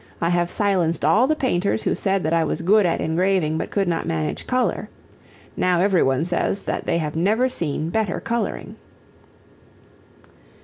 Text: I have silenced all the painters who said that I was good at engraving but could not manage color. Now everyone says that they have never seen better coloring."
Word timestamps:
I 0.19 0.29
have 0.29 0.49
silenced 0.49 1.05
all 1.05 1.27
the 1.27 1.35
painters 1.35 1.83
who 1.83 1.93
said 1.93 2.23
that 2.23 2.33
I 2.33 2.43
was 2.43 2.63
good 2.63 2.87
at 2.87 2.99
engraving 2.99 3.59
but 3.59 3.69
could 3.69 3.87
not 3.87 4.07
manage 4.07 4.47
color. 4.47 4.89
Now 5.55 5.79
everyone 5.79 6.23
says 6.23 6.63
that 6.63 6.87
they 6.87 6.97
have 6.97 7.15
never 7.15 7.47
seen 7.47 7.91
better 7.91 8.19
coloring." 8.19 8.77